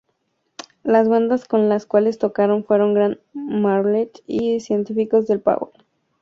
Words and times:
Las 0.81 1.07
bandas 1.09 1.45
con 1.45 1.69
las 1.69 1.85
cuales 1.85 2.17
tocaron 2.17 2.63
fueron 2.63 2.95
Gran 2.95 3.19
Martell 3.35 4.09
y 4.25 4.59
Científicos 4.59 5.27
del 5.27 5.41
Palo. 5.41 5.73